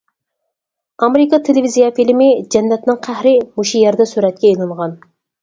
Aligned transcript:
ئامېرىكا 1.03 1.39
تېلېۋىزىيە 1.47 1.89
فىلىمى 1.99 2.31
«جەننەتنىڭ 2.57 2.99
قەھرى» 3.09 3.35
مۇشۇ 3.61 3.85
يەردە 3.85 4.09
سۈرەتكە 4.15 4.53
ئېلىنغان. 4.53 4.99